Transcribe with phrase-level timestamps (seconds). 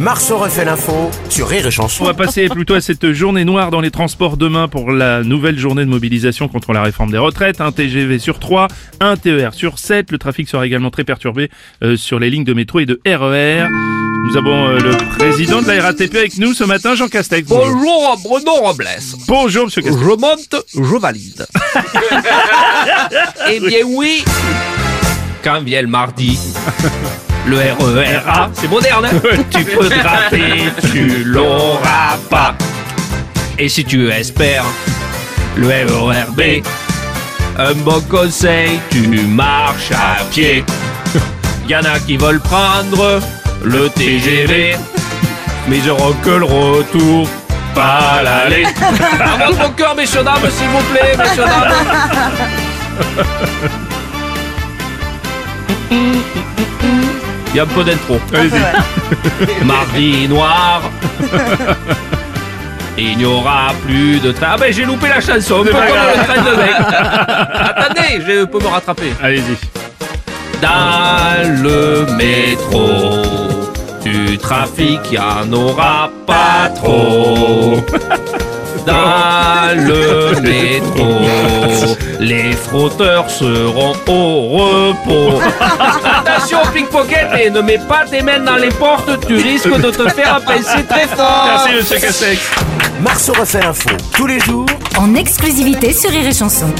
[0.00, 2.04] Marceau refait l'info sur Rire et On Chanson.
[2.04, 5.84] va passer plutôt à cette journée noire dans les transports demain pour la nouvelle journée
[5.84, 7.60] de mobilisation contre la réforme des retraites.
[7.60, 8.68] Un TGV sur 3,
[9.00, 10.10] un TER sur 7.
[10.10, 11.50] Le trafic sera également très perturbé
[11.82, 13.66] euh, sur les lignes de métro et de RER.
[13.70, 17.48] Nous avons euh, le président de la RATP avec nous ce matin, Jean Castex.
[17.48, 18.86] Bonjour, Bonjour Bruno Robles.
[19.28, 20.02] Bonjour monsieur Castex.
[20.02, 21.46] Je monte, je valide.
[23.50, 24.24] eh bien oui,
[25.42, 26.38] quand vient le mardi,
[27.46, 29.20] le RERA, c'est moderne, hein
[29.50, 32.54] tu peux te rater, tu l'auras pas.
[33.58, 34.64] Et si tu espères
[35.56, 36.62] le RERB,
[37.58, 40.64] un bon conseil, tu marches à pied.
[41.68, 43.20] Y en a qui veulent prendre
[43.64, 44.74] le TGV,
[45.68, 47.28] mais ils auront que le retour,
[47.72, 48.66] pas l'aller.
[49.20, 51.72] Avant mon cœur, messieurs dames, s'il vous plaît, messieurs dames.
[57.52, 58.18] Il y a un peu d'intro.
[58.34, 59.64] Allez-y.
[59.64, 60.82] Mardi noir.
[62.98, 64.48] Il n'y aura plus de train.
[64.52, 66.14] Ah ben j'ai loupé la chanson, un peu comme pas grave.
[66.16, 66.74] le train de veille.
[67.76, 69.12] Attendez, je peux me rattraper.
[69.22, 69.56] Allez-y.
[70.60, 73.22] Dans le métro,
[74.04, 77.84] du trafic, y en aura pas trop.
[78.86, 81.20] Dans le métro,
[82.22, 85.40] les frotteurs seront au repos.
[86.20, 90.08] Attention pickpocket et ne mets pas tes mains dans les portes, tu risques de te
[90.08, 91.48] faire pincer très fort.
[91.48, 92.50] Merci monsieur Castex.
[93.00, 94.66] Marceau refait l'info tous les jours
[94.98, 96.72] en exclusivité sur Rire et Chanson.